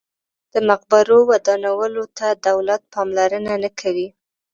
[0.53, 4.07] د مقبرو ودانولو ته دولت پاملرنه نه کوي.